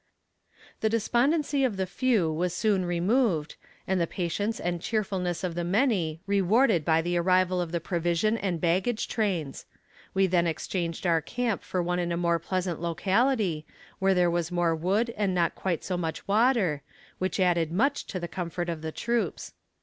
[0.79, 3.55] The despondency of the few was soon removed,
[3.85, 8.35] and the patience and cheerfulness of the many rewarded by the arrival of the provision
[8.35, 9.67] and baggage trains.
[10.15, 13.63] We then exchanged our camp for one in a more pleasant locality,
[13.99, 16.81] where there was more wood and not quite so much water,
[17.19, 19.53] which added much to the comfort of the troops.